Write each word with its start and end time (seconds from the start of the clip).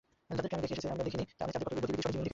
যাদেরকে 0.37 0.53
আমি 0.57 0.63
দেখে 0.63 0.73
এসেছি 0.75 0.85
তারা 0.87 0.93
আমাকে 0.95 1.07
দেখেনি, 1.07 1.23
আমি 1.43 1.51
তাদের 1.55 1.65
পুরো 1.65 1.75
গতিবিধি 1.83 2.01
সরেজমিনে 2.03 2.19
দেখেছি। 2.21 2.29